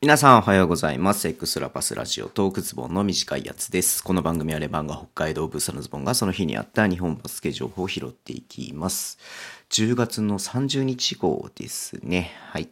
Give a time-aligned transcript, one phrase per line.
[0.00, 1.26] 皆さんおはようございます。
[1.26, 4.04] エクスラパスラジオトークズボンの短いやつです。
[4.04, 9.18] この番組はレバンが北海道ブースのズボンがその日にあった日本バスケ情報を拾っていきます。
[9.70, 12.30] 10月の30日号ですね。
[12.52, 12.68] はい。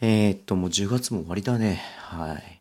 [0.00, 1.84] えー、っと、もう10月も終わりだね。
[1.98, 2.60] はい。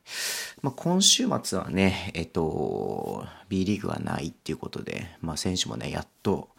[0.62, 6.50] まあ、今週末はね、えっと、B リーグがないっていうことで、まあ、選手もね、やっと、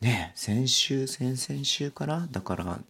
[0.00, 2.80] ね、先週、先々週から、だから、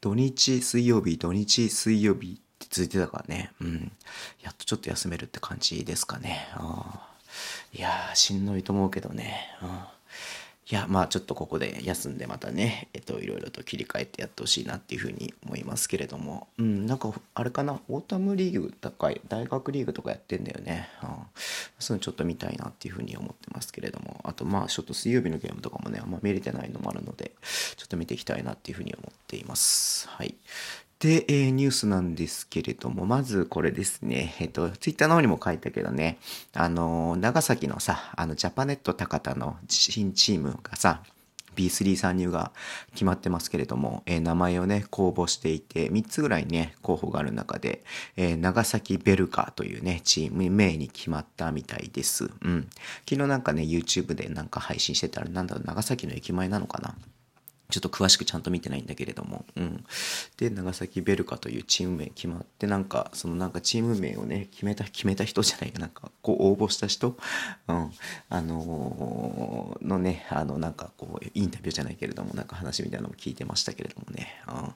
[0.00, 2.40] 土日、水曜日、土日、水曜日
[2.70, 3.52] 続いてたからね。
[3.60, 3.92] うん。
[4.42, 6.48] やっとちょっと休めるって感じですかね。
[6.54, 7.12] あ
[7.72, 9.56] いや、しんどいと思うけどね。
[9.62, 9.68] うん。
[10.68, 16.48] いや、まあちょっとここで休んでまたね、えっと、いろいろと切り替えてやってほしいなっていうふうに思いますけれども。
[16.58, 20.88] うん、なんか、あれかな、オータムリーグとか、大学リーグとかやってんだよね。
[21.04, 21.08] うん。
[21.78, 24.20] そういうのちょっと見たいなっていうふうに思ってますけれども。
[24.24, 27.30] あと、まあちょっと水曜日のゲームとかもね、あんま見れてないのもあるので、
[27.76, 30.08] ちょっと見ていきたいなっていうふうに思っています。
[30.08, 30.34] はい。
[31.06, 34.34] で、えーニュースなんですけれども、まずこれですね。
[34.40, 36.18] えっ、と、ツイッターの方にも書いたけどね、
[36.52, 41.04] あの、長崎のさ、あの、ジャパネット高田の新チームがさ、
[41.54, 42.50] B3 参入が
[42.90, 47.84] 決まってますけれども、えー名前をね、公募していて、3つぐらいね、候補がある中で、
[48.16, 52.24] えー長崎ベルカーというね、チーム名に決まったみたいです。
[52.42, 52.68] うん。
[53.08, 56.96] 昨日なんかね、YouTube でなんか配信してたら、なんだろう、長崎の駅前なのかな
[57.70, 59.84] ちょっと詳しくちゃんと見てないんだけれども、うん。
[60.36, 67.16] で、長崎ベルカというチーム名決まって、なんか、そのなんかチーム名をね、決めた、決めた人じゃないかなんか、こう応募した人、
[67.68, 67.92] うん。
[68.28, 74.74] あのーのね、あの、なんかこう、インタビューじゃないけれども、なんか話みたいなのも聞いてましたけれどもね、うん。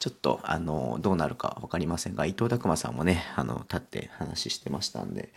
[0.00, 5.28] ちょっと、あのどうなるかわかりませんが、伊藤拓馬さんもね、あの、立って話してましたんで、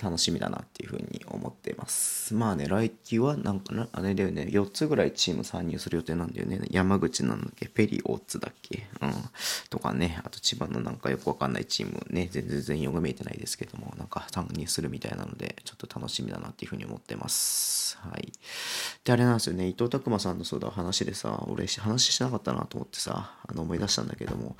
[0.00, 2.32] 楽しみだなっていうふうに思ってます。
[2.32, 6.60] まあね、来季はなんかな、あれだよね、4つぐらいチーム参入する予定なんだよね。
[6.70, 9.12] 山口なんだっけ、ペリオッツだっけ、うん。
[9.70, 17.98] とかね、あと千葉のなんかよくわかんないチームね、全然全容が見えてないですけども、なんか参入するみたいなので、ちょっと楽しみだなっていうふうに思ってます。
[17.98, 18.32] はい。
[19.02, 24.56] で、あれなんですよね、伊藤拓馬さんのそうだ話でさ、俺話しなかったなと思ってさ、あの思い出したんだけども、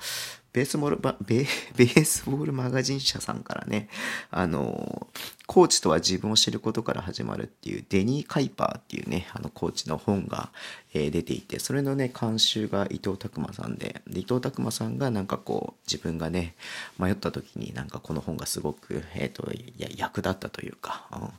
[0.53, 3.89] ベースボールベ、 ベースボールマガジン社さんからね、
[4.29, 5.07] あの、
[5.47, 10.51] コーチとは自分を知ることから始まるっていうデニー・カイパーっていうね、あのコーチの本が、
[10.93, 16.55] えー出ていて、それのね、監修が伊藤拓馬さんで、で伊藤拓馬さんがなんかこう、自分がね、
[16.99, 21.29] 迷った時になんかこの本がすごく、えっ、と、役立ったというか、うん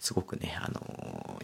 [0.00, 1.40] すごくね、あの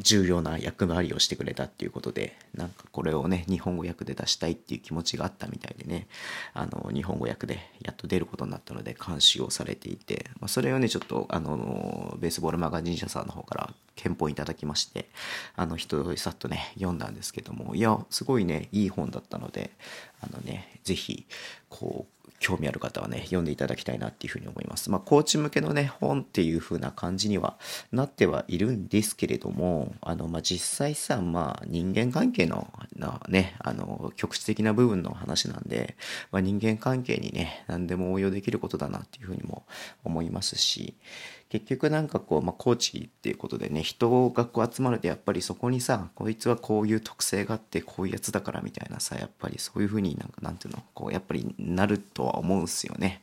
[0.00, 6.06] 重要な役割りをしてくれたっていうことで、なんかこれをね、日本語訳で出したいっていう気持ちがあったみたいでね、
[6.54, 15.10] あの、日本語訳でやっと出ることになったので監修をされていて、まあ、それをね、ちょっと、あの、ベースボールマガジン社さんの方から憲法いただきまして、
[15.56, 19.70] あの、一通りさっとね、読んだんですけども、いや、すごいね、いい本だったので、
[20.20, 21.26] あのね、ぜひ、
[21.68, 24.90] こう、興味ある方はね、読んでいただきたいなっていうふうに思います。
[24.90, 27.58] まあ、コーチ向けのね、本っていうふうな感じには
[27.92, 35.96] なってはいるんですけれども、あの、まあ、実際さ、まあ、人間関係の、なね、あの、局地的な部分の話なんで、
[36.32, 39.66] まあ、人間関係にね、何でも応用できることだなっていうふうにも
[40.02, 40.94] 思いますし、
[41.50, 53.22] 結局なんかこう、まあ、コーチっていうことでね、人がこう集まるとやっぱりそこにさ、こいつはこういう特性があって、こういうやつだからみたいなさ、やっぱりそういうふうになんか、なんていうの、こう、やっぱりなるとは思うんすよね。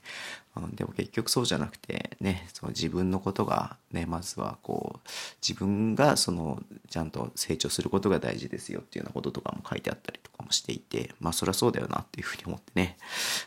[0.73, 5.09] でも結局そうじゃなくてねその自分のことがねまずはこう
[5.47, 12.97] 自分がそのちゃんと成長することが大事ですよっていうようなこととかも書いてあったりもしていてまあそりゃそうだよなっていうふうに思ってね。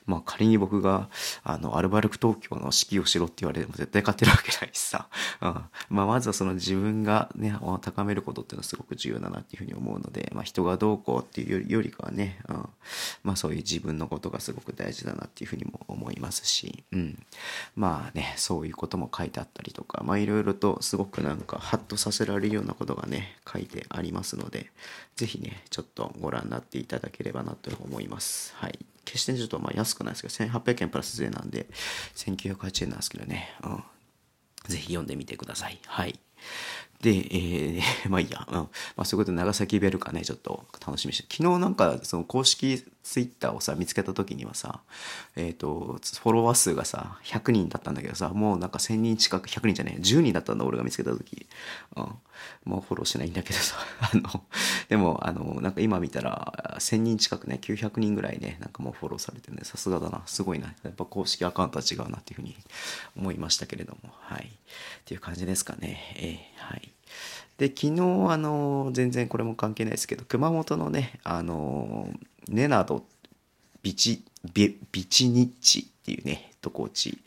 [0.06, 1.09] まあ仮に僕が
[1.43, 5.09] あのアルバルク東京の指揮をしろって言われても絶対勝てるわけないしさ、
[5.41, 5.65] うん。
[5.88, 12.69] まあ、まずはその自分がね高めることっていうのはすごく重要だなっていうふうに思うので、まあ、人がどうこうっていうよりかはね、うん。
[13.25, 17.22] まあそういう自分のことがすごく大事だなっていうふうにも思いますし、うん、
[17.77, 24.71] まあねそういうことも書いてあったりとかまあいろいろとすごくなんかハッとさせられるようなことがね書いてありますので
[25.17, 28.55] 是非ねちょっとご覧になっていただければなと思います。
[28.56, 28.78] はい。
[29.05, 31.67] 決してちょっとまあ安くないですけど1800円プラス税なんで
[32.17, 33.56] 1908円なんですけどね。
[33.64, 33.85] うん。
[34.69, 35.79] ぜひ読んでみてください。
[35.87, 36.19] はい。
[37.00, 38.55] で、えー、 まあいいや、うん。
[38.55, 38.69] ま
[38.99, 41.35] あそういうことで長崎ベルカね、ちょっと楽しみにして。
[41.35, 44.81] 昨日なんか、その公式ツイッターをさ、見つけた時にはさ、
[45.35, 51.47] えっ、と、フォロワー数がさ、100人だったんだけどさ、もうなんか1000人近く、100人じゃねえ、10人だったんだ、俺が見つけた時。
[51.97, 52.05] うん。
[52.64, 53.76] もうフォローしないんだけどさ、
[54.12, 54.44] あの、
[54.88, 60.75] でも、あの、なんか今見たら、1000人近くね、900人ぐらいね、なんかもうフォローされてるね、さすがだな、すごいな。
[60.82, 62.55] やっぱ公式アカウントは違うなっていうふうに
[63.17, 64.47] 思いましたけれども、はい。
[64.47, 64.50] っ
[65.05, 66.14] ていう感じですかね。
[66.17, 66.89] えーはい。
[67.58, 68.00] で、昨日、
[68.31, 72.08] あの、全然これも関係ないですけど、熊本のね、あの、
[72.48, 73.04] ネナド
[73.82, 77.19] ビチ、ビビチニッチっていうね、とこ地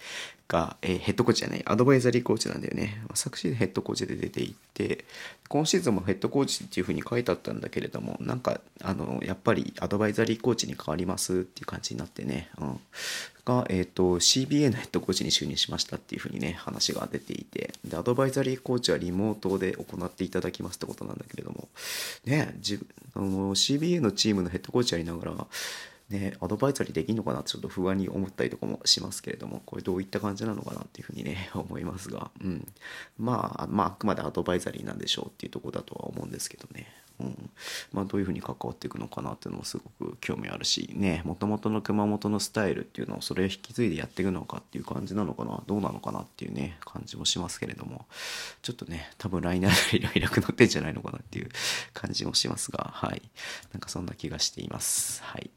[0.48, 3.01] が、えー、ヘッドコーチじゃない、アドバイザリーコーチなんだよね。
[3.13, 5.06] 昨シーズンヘッドコーチで出ていって、
[5.48, 12.80] 今シーズンもヘッドコーチっていう風に書いてあったんだけれども、なんか、あの、やっぱりアドバイザリーコーチに変わりますっていう感じになってね、うん。
[13.45, 21.68] が、えっ、ー、と、CBA のヘッドコーチに就任しましたっていう風にね、話が出ていて、で、アドバイザリーコーチはリモートで行っていただきますってことなんだけれども、
[22.25, 22.86] ね、自
[23.16, 25.48] あの CBA のチームのヘッドコーチやりながら、
[26.13, 32.68] ね、アドバイザリーできるのかなってちょっと不安に思ったりとかもしますけれども、これどういった感じなのかなっていうふうにね、 思いますが、うん。
[33.18, 36.88] まあ、まあ、あくまでアドバイザリーなんでしょうっていうとこだとは思うんですけどね。
[37.24, 37.50] うん。
[37.94, 48.06] まあ、どういうふうに関わっていくのかなっていうのもすごく興味あるし、ね、もともとの熊本のスタイルっていうのをそれを引き継いでやっていくのかっていう感じなのかな、どうなのかなっていうね、感じもしますけれども、
[48.62, 51.50] ちょっとね、多分来年あたりいなくなってんじゃないのかなっていう
[51.94, 53.22] 感じもしますが、はい。
[53.72, 55.24] なんかそんな気がしています。
[55.24, 55.50] はい。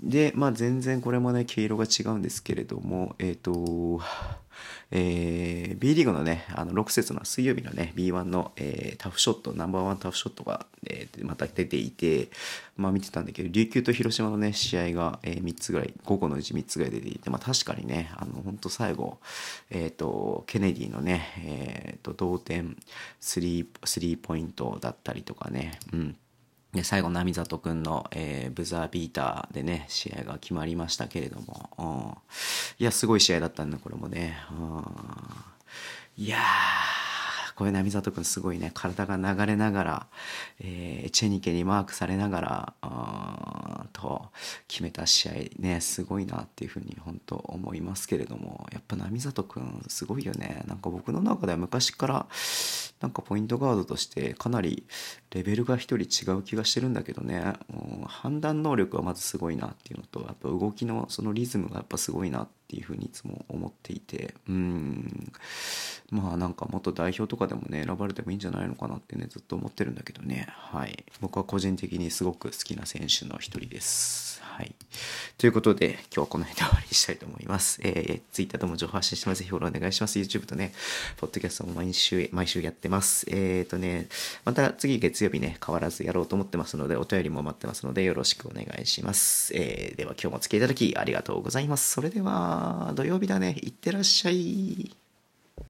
[0.00, 4.00] で、まあ全然これもね、毛色が違うんですけれども、えっ、ー、と、
[4.90, 12.28] えー、B リーグのね、あの6節の水曜日のね、B1 の、えー、タフショット、ナンバーワンタフショットが、えー、また出ていて、
[12.76, 19.18] まあ見てたんだけど、琉球と広島のね、試合が、えー、3つぐらい、午後のうち3つぐらい出ていて、まあ確かにね、あの、本当最後、
[19.70, 22.76] えっ、ー、と、ケネディのね、えっ、ー、と、同点
[23.20, 26.16] スリー、スリーポイントだったりとかね、うん。
[26.72, 31.82] で最後、波里くんの、えー、ブザービーターでね、試合が決まりましたけれども、う
[32.12, 34.36] ん、いや、すごい試合だったんだ、これもね。
[34.50, 34.84] うん、
[36.16, 36.40] いやー、
[37.56, 40.06] これ波里君すごいね体が流れながら、
[40.60, 44.26] えー、チェニケにマークされながらあと
[44.68, 50.62] 決めた試合ねすごいなっていうふうに本当思いますけれどもやっぱ波里君すごいよね。
[50.66, 52.26] なんか僕の中では昔から
[53.00, 54.84] なんかポイントガードとしてかなり
[55.30, 64.34] レベルが一人違う気がしてるんだけどね、うん、判断能力はまずすごいなっていうのとやっぱ動きのそのリズムがやっぱすごいなっていうふうにいつも思っていて。
[64.48, 65.32] うん。
[66.10, 74.26] まあなんかもっと代表とかかでもね選ばれてもいいんじゃないのかなってねずっと思ってるんだけどねはい僕は個人的にすごく好きな選手の一人です
[74.56, 74.74] はい。
[75.36, 77.78] ということで、今日はこの辺で終わりにしたいと思います。
[77.84, 79.40] えー、Twitter とも情報発信してます。
[79.40, 80.18] ぜひフォローお願いします。
[80.18, 80.72] YouTube とね、
[81.18, 83.26] ポッドキャストも毎週、毎週やってます。
[83.28, 84.08] えっ、ー、とね、
[84.46, 89.52] また次月曜日ね、変わらずやろうと思ってますので、お便りも待ってますので、よろしくお願いします。
[89.54, 91.90] えー、では今日もお付き合いいただきありがとうございます。
[91.90, 93.56] それでは、土曜日だね。
[93.60, 95.05] いってらっしゃい。